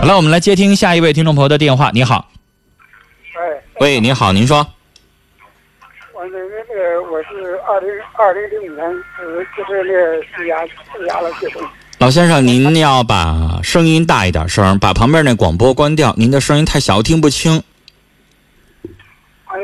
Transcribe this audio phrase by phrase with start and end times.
[0.00, 1.90] 好了，我们来接听下一位听众朋友的电话。
[1.92, 2.26] 你好，
[3.34, 4.66] 哎，喂，你好，您说。
[6.14, 7.28] 我那个那个，我是
[7.68, 8.86] 二零二零零五年，
[9.18, 11.62] 呃，就是那了结婚。
[11.98, 17.62] 老先生，您要把声音大一点声，把旁边那广播关掉，您的声音太小，听不清。
[19.44, 19.58] 哎，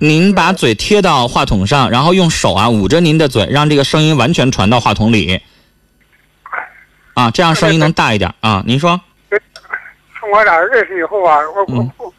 [0.00, 5.40] 您把嘴贴到话筒上，然后用手啊捂着您的嘴，让这个声音完全传到话筒里。
[7.14, 8.62] 啊，这样声音能大一点啊。
[8.66, 8.98] 您说，
[10.18, 12.14] 从我俩认识以后啊，我我嗯我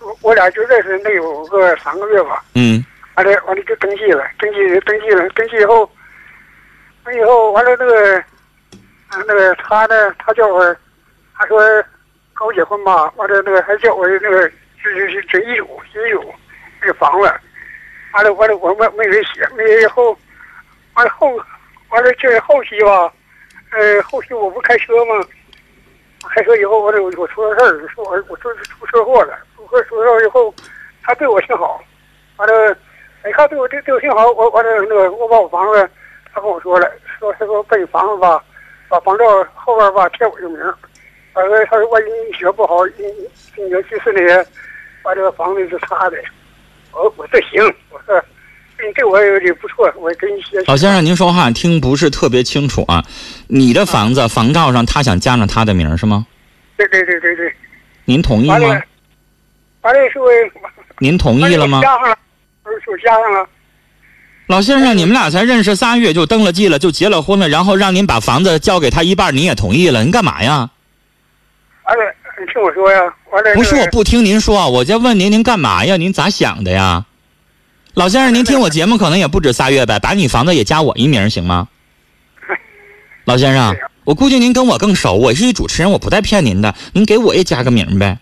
[0.00, 2.42] 我我俩就认识那有个三个月吧。
[2.54, 2.84] 嗯
[3.16, 5.90] 完了完了就登记了，登记登记了，登记以后，
[7.04, 8.18] 完以后完了那个，
[9.08, 10.76] 啊那个他呢，他叫我，
[11.34, 11.58] 他说
[12.34, 14.48] 搞结婚吧，完了那个还叫我那个
[14.84, 16.34] 就是是这遗嘱遗嘱
[16.82, 17.32] 那个房子，
[18.12, 20.16] 完了完了我没没人写，没人以后，
[20.92, 21.34] 完了后
[21.88, 23.10] 完了这后期吧，
[23.76, 25.22] 呃后期我不开车吗？
[26.34, 30.52] 开车以后完了我出了事儿，说我我出出车祸了，出车祸以后，
[31.02, 31.80] 他对我挺好，
[32.36, 32.76] 完了。
[33.22, 35.88] 哎，他对我对对我挺好，我完了那个我把我房子，
[36.32, 38.42] 他跟我说了，说他说把你房子吧，
[38.88, 40.58] 把房照后边吧贴我这名，
[41.34, 43.04] 完了他说万一你学不好，你
[43.56, 44.46] 你要去世那些，
[45.02, 46.16] 把这个房子是他的，
[46.92, 48.22] 我我说行，我说
[48.78, 50.62] 你对我也不错，我给你写。
[50.66, 53.04] 老先生，您说话听不是特别清楚啊。
[53.48, 56.26] 你的房子房照上他想加上他的名儿是吗？
[56.76, 57.54] 对对对对对，
[58.04, 60.22] 您同意吗？，完了说
[60.98, 61.80] 您同意了吗？
[61.80, 62.16] 加上了，
[62.84, 63.48] 说加上了，
[64.46, 70.68] 老先生，你们俩才认识仨月就登了记了，就结了婚了，然后让您把房子交给他一半，您也同意了，您干嘛呀？
[71.84, 72.04] 完了
[72.38, 75.96] 你听我说呀，完了不是我不听您说，我就问您，您干嘛呀？
[75.96, 77.06] 您咋想的呀？
[77.96, 81.68] 老先生，您听我节目可能也不止仨月呗，把你房子也加我一名行吗？
[83.24, 88.18] 老先生，我估计您跟我更熟，我是一主持人，我不带骗您的，您给我也加个名呗，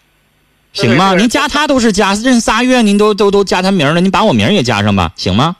[0.73, 1.17] 行吗？
[1.17, 5.57] 您加他都是加，认仨月您都都都加他名了，您把我名也加上吧，行吗？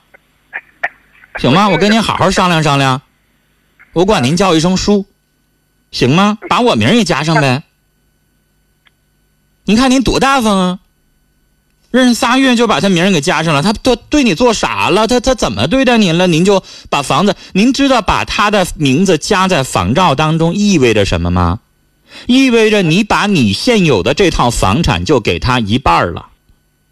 [1.37, 1.67] 行吗？
[1.67, 3.01] 我跟您好好商量商量，
[3.91, 5.05] 我管您叫一声叔，
[5.91, 6.37] 行吗？
[6.47, 7.63] 把我名也加上呗。
[9.67, 10.79] 您看您多大方啊！
[11.95, 15.07] 认识仨月就把他名儿给加上了，他对对你做啥了？
[15.07, 16.27] 他他怎么对待您了？
[16.27, 21.59] 您就把房子，您知道把他的名字加在房照当中意味着什么吗？
[22.27, 26.25] 意味着你把你现有的这套房产就给他一半儿了，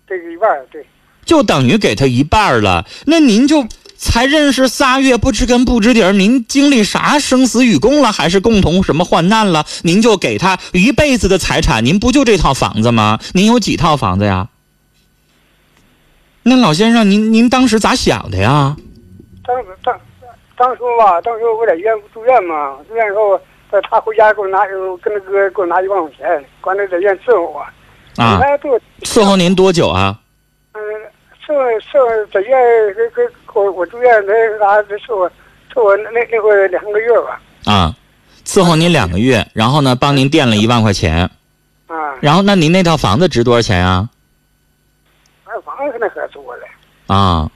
[0.08, 0.86] 这个一半对，
[1.26, 2.86] 就等于给他一半儿了。
[3.06, 9.66] 那您就才认识仨月，不知根不知底儿，您经历啥生死与共了，还是共同什么患难了？
[9.82, 13.20] 您就给他一辈子的财产，您不就这套房子吗？
[13.34, 14.48] 您有几套房子呀？
[16.44, 18.76] 那老先生，您您当时咋想的呀？
[19.46, 19.98] 当时当
[20.58, 23.40] 当初吧，当时我在医院住院嘛，住院以后，
[23.72, 24.60] 他他回家给我拿，
[25.02, 27.60] 跟那哥给我拿一万块钱，完了在医院伺候我。
[28.22, 28.40] 啊，
[29.02, 30.20] 伺候您多久啊？
[30.74, 30.82] 嗯，
[31.46, 32.60] 伺候伺候在医院
[33.16, 35.26] 给给我我住院那啥伺候
[35.74, 37.96] 伺候那那会两个月吧，啊，
[38.46, 41.30] 伺候您两个月，然后呢，帮您垫了一万块钱，
[41.88, 44.10] 啊，然后那您那套房子值多少钱啊？
[45.66, 46.64] 买房子那可多了。
[47.08, 47.50] 啊，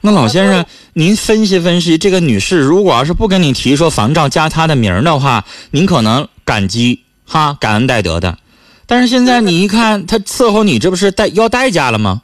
[0.00, 8.38] 那老先生，您分析分析，这个女士如果要是不跟你提说房照加她的名儿的话，您可能感激哈，感恩戴德的。
[8.86, 12.22] 但是现在你一看，她伺候你，这不是代要代价了吗？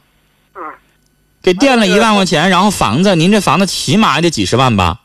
[0.55, 0.61] 嗯，
[1.41, 5.01] 给垫了一万块钱，然后房子，您这房子起码也得几十万吧？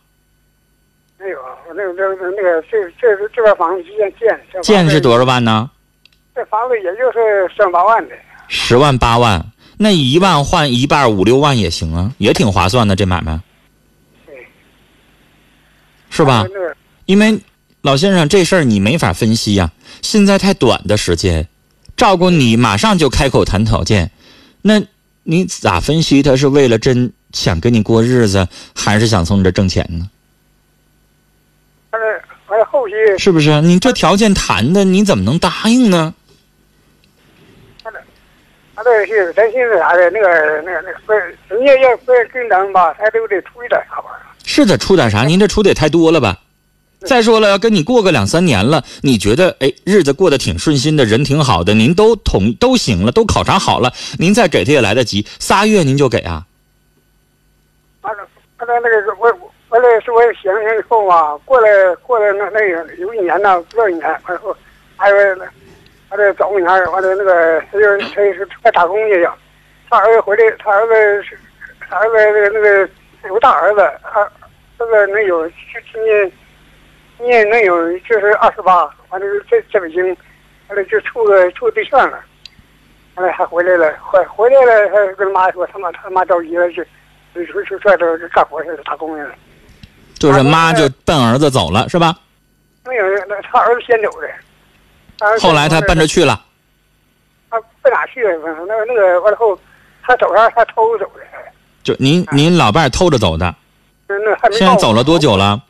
[1.19, 5.71] 没有，我那个那个那个这这这边房子建建建是多少万呢？
[6.35, 8.15] 这房子也就是三八万的。
[8.49, 9.45] 十万八万，
[9.77, 13.41] 那一万换一半五六万也行啊，也挺划算的这买卖，
[14.25, 14.35] 对，
[16.11, 16.47] 是吧？
[17.05, 17.39] 因为
[17.83, 19.71] 老先生这事儿你没法分析呀、
[20.03, 21.47] 现在太短的时间，
[21.97, 24.11] 照顾你马上就开口谈条件，
[24.63, 24.83] 那
[25.23, 30.11] 你咋分析他是为了真想跟你过日子，还是想从你这挣钱呢？
[33.19, 33.61] 是不是？
[33.63, 36.15] 你这条件谈的，你怎么能答应呢？
[38.77, 40.29] 他这是咱寻思啥的，那个
[40.61, 41.13] 那个那个不，
[41.55, 44.29] 人家要不是跟咱吧，他都得出一点啥玩意儿。
[44.45, 45.25] 是得出点啥？
[45.25, 46.39] 您这出的也太多了吧？
[47.01, 56.45] 再说了，要跟你过个两三年了，你觉得哎日子过得挺顺心的，人挺好的，您都同都行了，都考察好了，您再给他也来得及，仨月您就给啊？
[58.03, 59.27] 完了完了那个我
[59.69, 64.57] 完了是我写完以后吧，过了过了那那个有一年呢，不到一年，完后
[64.97, 65.17] 还有
[66.11, 69.35] 那完了找一年，完了那个他就他也是出来打工去呀，
[69.91, 71.39] 他儿子回来，他儿子是
[71.89, 72.89] 他儿子那个那个
[73.29, 74.31] 有大儿子，他儿
[74.79, 75.55] 子能有就
[75.93, 76.33] 今年
[77.19, 80.05] 今年能有就是二十八，完了在在北京，
[80.69, 82.21] 完了就处个处个对象了，
[83.17, 86.85] 完了还回来了，回回来了还跟他妈说，他妈他妈着急了，就
[87.35, 89.35] 就就就出来都干活去了，打工去了。
[90.15, 92.15] 就是妈就奔儿子走了是吧？
[92.87, 94.29] 没有，那他儿子先走的。
[95.41, 96.41] 后来他奔着去了，
[97.51, 98.39] 他奔哪去了？
[98.67, 99.59] 那那个完了后，
[100.03, 101.23] 他走上他偷着走的，
[101.83, 103.55] 就您您老伴儿偷着走的，
[104.07, 105.37] 那那还没现在走了多久？
[105.37, 105.63] 了？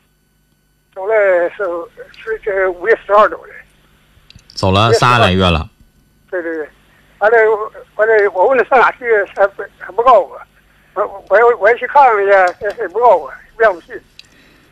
[0.93, 1.13] 走了
[1.55, 1.63] 是
[2.11, 3.53] 是这五月十号走的。
[4.53, 5.69] 走了仨来月了。
[6.31, 6.67] 对对对，
[7.19, 7.37] 完了
[7.95, 9.05] 完了，我问他上哪去，
[9.35, 10.41] 他不他不告诉我，
[10.95, 12.17] 我我要我要去看看
[12.57, 14.01] 去，他也不告诉我，不让我去。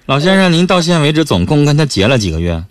[0.08, 2.62] 老先生，您到现在为止总共跟他结了几个月？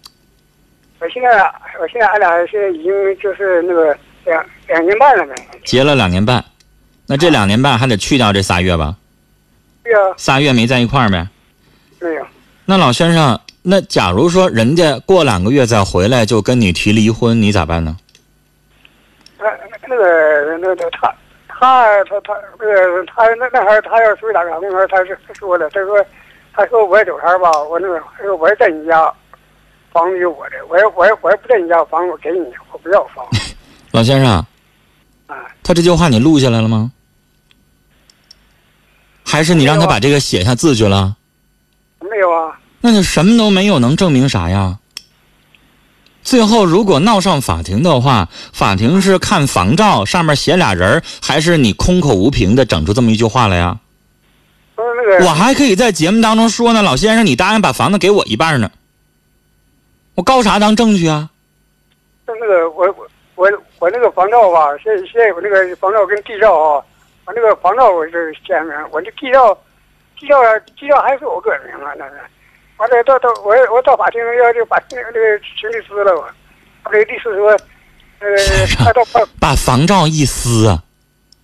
[1.04, 5.34] 我现在我现在俺俩现在已经就是那个两两年半了呗。
[5.62, 6.42] 结了两年半，
[7.06, 8.96] 那这两年半还得去掉这仨月吧？
[9.82, 11.28] 对呀、仨月没在一块儿呗？
[12.00, 12.26] 没有。
[12.64, 17.94] 那老先生，那假如说人家过两个月再回来就跟你提离婚，你咋办呢？
[19.38, 19.44] 他
[19.86, 21.14] 那个那个他
[21.46, 26.02] 他他他那个他那那还他要出去打工时候，他是他说了，他说
[26.54, 29.12] 他说我也走摊吧，我那个他说我也在你家，
[29.94, 32.40] 房子有我的，我要我要我也不在你家房子我给你，
[32.72, 33.54] 我不要房子
[33.92, 34.44] 老先生，啊。
[35.62, 36.90] 他这句话你录下来了吗？
[39.24, 41.16] 还是你让他把这个写下字去了？
[42.00, 44.78] 没有啊，那就什么都没有，能证明啥呀？
[46.24, 53.78] 最后如果闹上法庭的话，法庭是看房照上面写俩人，还是你空口无凭的整出这么一句话来呀？
[55.22, 58.70] 我还可以在节目当中说呢，老先生，你答应把房子给我一半呢，
[60.14, 61.28] 我告啥当证据啊？
[62.26, 66.84] 就那个我我我我那个房照吧，现现在我那个房照跟地照啊，
[67.26, 69.52] 我那个房照我是签名，我这地照
[70.18, 70.36] 地照
[70.76, 72.14] 地照还是我个人名啊，那是。
[72.76, 76.22] 完了到到我我到法庭要就把那个那个请律师了我，
[76.84, 77.50] 我那个律师说，
[78.18, 80.82] 呃他到法把房照一撕啊，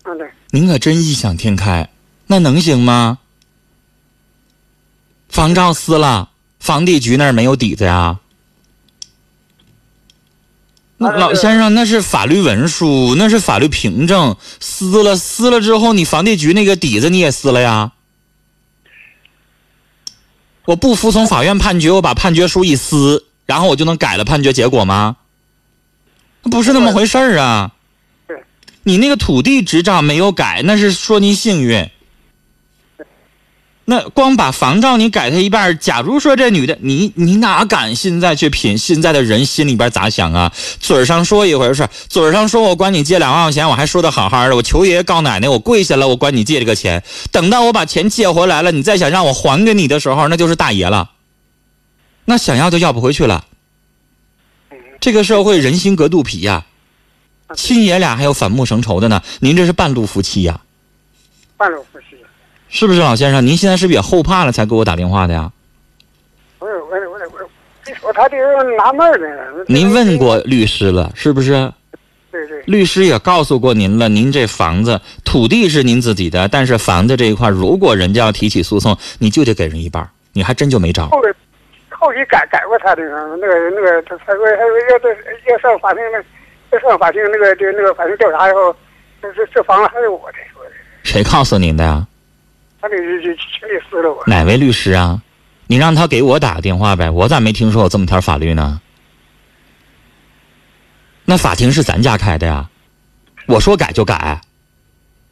[0.04, 1.88] 嗯对，您可真异想天开，
[2.26, 3.18] 那能行吗？
[5.28, 8.18] 房照撕了，房地局那儿没有底子呀？
[11.02, 17.92] 那那老先生，那是法律文书，那是法律凭证，撕了撕了之后，你房地局那个底子你也撕了呀？
[20.66, 25.16] 我不服从法院判决，我把判决书一撕，然后我就能改了判决结果吗？
[26.42, 27.72] 不是那么回事儿啊！
[28.82, 31.90] 你那个土地执照没有改，那是说您幸运。
[33.90, 40.52] 那光把房照你改他一半，假如说这女的，你你哪敢现在去品现在的人心里边咋想啊？
[40.78, 47.02] 嘴上说一回事，嘴上说我管你借两万块钱，我还说的好好的，我求爷爷告奶奶，我跪下了，我管你借这个钱。
[47.32, 51.10] 等到我把钱借回来了，你再想让我还给你的时候，那就是大爷了，
[52.26, 53.44] 那想要就要不回去了。
[55.00, 56.64] 这个社会人心隔肚皮呀、
[57.56, 60.60] 亲爷俩还有反目成仇的呢，您这是半路夫妻呀、
[61.56, 62.16] 半路夫妻。
[62.70, 63.44] 是不是老先生？
[63.44, 65.50] 您现在是不是也后怕了才给我打电话的呀？
[66.60, 67.50] 我我我我，
[67.84, 69.64] 你说他这人纳闷儿呢。
[69.66, 70.16] 您问？
[70.16, 71.72] 过律师了是不是？
[72.30, 81.08] 对对，律师也告诉过您了，您这房子土地是您自己的，但是房子这一块，如果人家要提起诉讼，你就得给人一半，你还真就没招。
[81.08, 81.34] 后来
[81.88, 85.08] 后期改改过他这个那个那个，他他说他说要这
[85.50, 88.72] 要上法庭那要上法庭那个这那个法庭调查以后，
[89.20, 90.38] 这这这房子还是我的，
[91.02, 92.06] 谁告诉您的呀？
[92.80, 94.22] 他这就就请律师了我。
[94.26, 95.22] 哪位律师啊？
[95.66, 98.80] 你让他给我打个电话呗，我咋没听说有这么条法律呢？
[101.24, 102.68] 那法庭是咱家开的呀，
[103.46, 104.40] 我说改就改，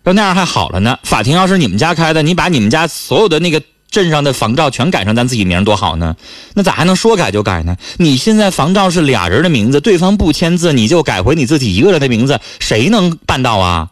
[0.05, 0.97] 要那样还好了呢。
[1.03, 6.15] 法庭要是你们家开的，你把你们家所有的那个镇上的房照全改成咱自己名多好呢？
[6.55, 7.77] 那咋还能说改就改呢？
[7.97, 13.91] 你现在房照是俩人的名字，对方不签字，你就改回你自己一个人的名字，谁能办到啊？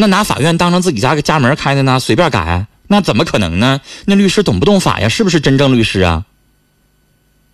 [0.00, 1.98] 那拿法院当成自己家家门开的呢？
[1.98, 3.80] 随便改，那怎么可能呢？
[4.06, 5.08] 那律师懂不懂法呀？
[5.08, 6.24] 是不是真正律师啊？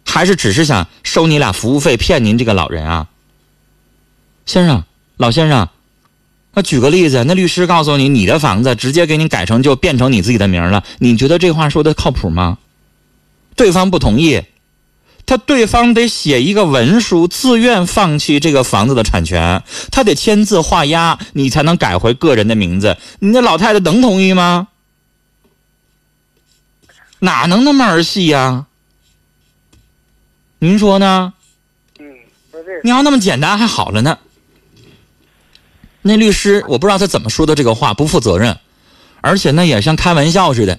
[0.04, 3.08] 还是只是想收你俩服务费骗您这个老人啊？
[4.44, 4.84] 先生，
[5.16, 5.70] 老先生，
[6.52, 12.58] 那举个例子，那律师告诉你，你的房子直接给你改成就变成你自己的名了，你觉得这话说的靠谱吗？
[13.56, 14.42] 对方不同意，
[15.26, 22.96] 他对方得写一个文书，自愿放弃这个房子的产权，他得签字画押，你才能改回个人的名字。
[23.20, 24.68] 你那老太太能同意吗？
[27.20, 28.66] 哪能那么儿戏呀、
[30.58, 31.32] 您说呢？
[31.98, 32.06] 嗯，
[32.82, 34.18] 你要那么简单还好了呢。
[36.02, 38.58] 那律师我不知道他怎么说的这个话，不负责任，
[39.22, 40.78] 而且呢也像开玩笑似的。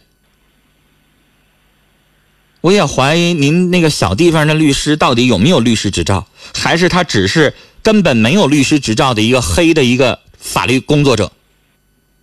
[2.65, 7.53] 我也怀疑您那个小地方的律师到底有没有律师执照，还是他只是
[7.83, 11.31] 根本没有律师执照的一个黑的一个法律工作者。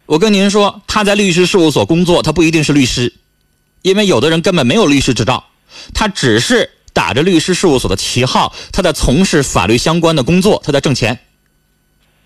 [0.04, 3.14] 我跟您说，他在律师事务所工作，他不一定是律师，
[3.82, 5.44] 因为有的人根本没有律师执照，
[5.94, 11.20] 他只是打着律师事务所的旗号，他在从事法律相关的工作，他在挣钱。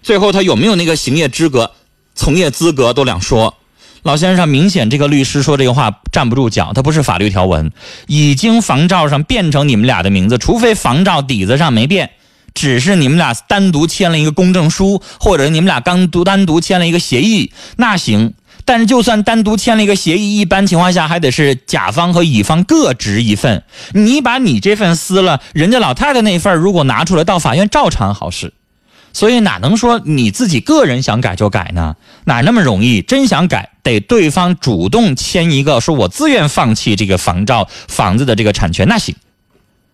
[0.02, 1.72] 最后他有没有那个行业资格、
[2.14, 3.58] 从业资格都两说。
[4.06, 7.72] 老先生，明显这个律师说这个话站不住脚，他不是法律条文，
[8.06, 12.10] 已经房照上变成你们俩的名字，除非房照底子上没变，
[12.54, 18.34] 只是你们俩单独签了一个公证书，或者你们俩刚独单独签了一个协议，那行。
[18.64, 23.64] 但是就算单独签了一个协议，一般情况下还得是甲方和乙方各执一份。
[23.92, 28.52] 你把你这份撕了，人家老太太那份如果拿出来到法院照常好使。
[29.16, 31.96] 所以哪能说你自己个人想改就改呢？
[32.24, 33.00] 哪那么容易？
[33.00, 39.16] 真想改，得对方主动签一个，说我自愿放弃这个房照房子的这个产权，那行。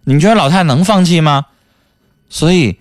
[0.02, 1.46] 你觉得老太太能放弃吗？
[2.28, 2.80] 所以，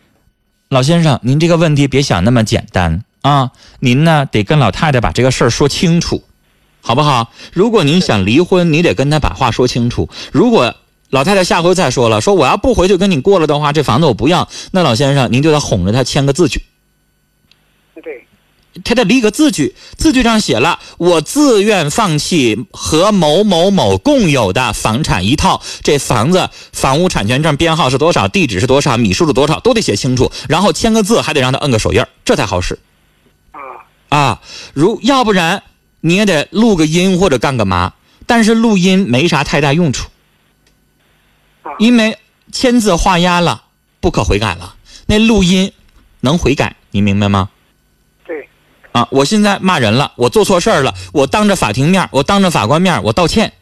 [0.68, 3.52] 老先生，您这个问题别想那么简单啊！
[3.80, 6.24] 您呢得跟老太太把这个事儿说清楚，
[6.82, 7.32] 好不好？
[7.54, 10.10] 如果您想离婚，你得跟她把话说清楚。
[10.32, 10.74] 如果
[11.12, 14.48] 老太太下回再说了，说我要不回去跟你过了的话，这房子我不要。
[14.72, 16.64] 那老先生，您就得哄着他签个字据。
[18.02, 18.26] 对，
[18.86, 30.32] 他得立个字据，字据上写了我自愿放弃和某某某共有的房产一套，这房子房屋产权证编号是多少，地址是多少，米数是多少，都得写清楚。
[30.48, 32.80] 然后签个字，还得让他摁个手印这才好使。
[33.52, 33.60] 啊
[34.08, 34.42] 啊，
[34.74, 35.64] 如要不然
[36.00, 40.08] 你也得录个音或者干个嘛，但是录音没啥太大用处。
[41.80, 42.18] 因为
[42.52, 43.64] 签字画押了，
[44.00, 44.76] 不可悔改了。
[45.06, 45.72] 那录音
[46.22, 47.50] 能悔改，你明白吗？
[48.26, 48.48] 对，
[48.92, 53.54] 啊，我现在骂人了，我做错事儿了，我当着法庭面，我当着法官面，我道歉，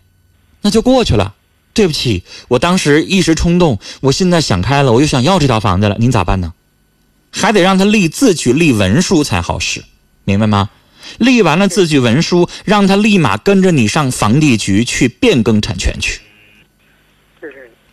[0.61, 1.35] 那就过去了。
[1.71, 6.53] 对不起，我当时一时冲动，我现在想开了，我又想要这套房子了，您咋办呢？
[7.31, 9.83] 还得让他立字据、立文书才好使，
[10.25, 10.69] 明白吗？
[11.19, 16.19] 立完了字据文书，让他立马跟着你上房地局去变更产权去。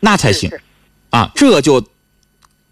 [0.00, 0.50] 那才行，
[1.10, 1.84] 啊，这就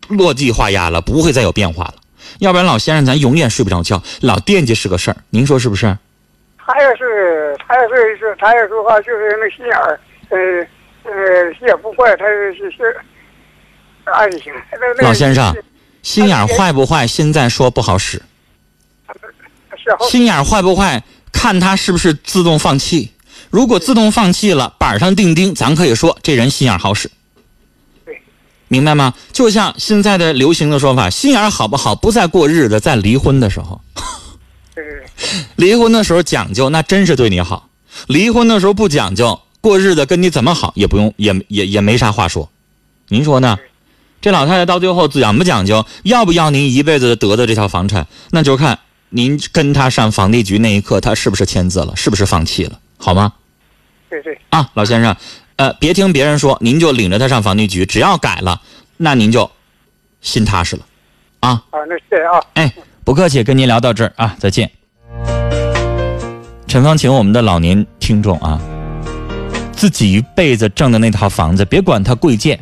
[0.09, 1.95] 落地画押了，不会再有变化了。
[2.39, 5.17] 要不然老先生咱永远睡不着觉，老惦记是个事儿。
[5.31, 5.97] 您说是不是？
[6.59, 10.01] 他要是他要是是他要说话就是那心眼儿，
[10.31, 10.39] 呃
[11.11, 12.97] 呃心眼不坏，他是是
[14.05, 14.53] 哎行。
[15.03, 15.55] 老先生，
[16.03, 17.07] 心眼坏不坏？
[17.07, 18.23] 现在说不好使。
[20.09, 21.03] 心眼坏不坏？
[21.31, 23.13] 看他是不是自动放弃。
[23.51, 27.11] 如果自动放弃了，板上钉钉，咱可以说这人心眼好使。
[28.75, 29.15] 对，明白吗？
[29.33, 33.81] 就像现在的流行的说法，心眼好不好，不在过日子，在离婚的时候。
[35.57, 37.69] 离婚的时候讲究，那真是对你好；
[38.09, 42.51] 离婚的时候不讲究，过日子跟你怎么好也不用，也也也没啥话说。
[43.09, 43.57] 您说呢？
[44.21, 48.79] 这老太太到最后讲不讲究，要不要您一辈子得的这套房产，那就看
[49.11, 53.35] 您跟她上房地局那一刻，她是不是签字了，是不是放弃了，好吗？
[54.09, 55.15] 对对啊，老先生，
[55.57, 58.61] 呃，别听别人说，您就领着他上房地局，只要改了，
[58.97, 59.51] 那您就
[60.21, 60.83] 心踏实了，
[61.41, 61.51] 啊。
[61.71, 62.43] 啊，那谢谢啊。
[62.55, 62.73] 哎，
[63.05, 64.71] 不客气，跟您聊到这儿啊，再见。
[66.67, 68.61] 陈芳，请我们的老年听众啊，
[69.71, 72.59] 自己一辈子挣的那套房子，别管它贵贱。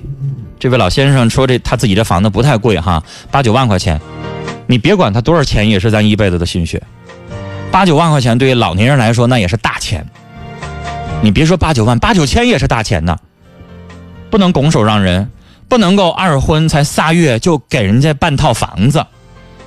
[0.59, 3.99] 这位老先生说这他自己这房子不太贵哈，八九万块钱，
[4.67, 6.83] 你别管他多少钱，也是咱一辈子的心血。
[7.71, 10.07] 八九万块钱对于老年人来说，那也是大钱。
[11.23, 13.17] 你别说八九万，八九千也是大钱呢。
[14.29, 15.31] 不能拱手让人，
[15.69, 19.07] 不能够二婚才仨月就给人家半套房子，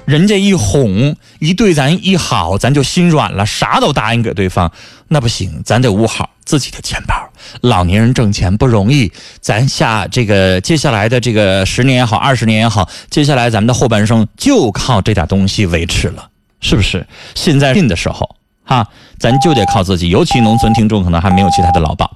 [0.03, 4.69] 人家一哄一对咱一好，咱就心软了，啥都答应给对方，
[5.07, 7.15] 那不行，咱得捂好自己的钱包。
[7.61, 16.27] 老年人挣钱不容易，咱下这个接下来的这个十年也好，二十年也好，接下来咱们的后半生就靠这点东西维持了，
[16.59, 17.07] 是不是？
[17.33, 18.35] 现在信的时候。
[18.65, 18.87] 哈，
[19.19, 22.11] 咱就得靠自己，尤其农村听众可能还没有其他的劳保。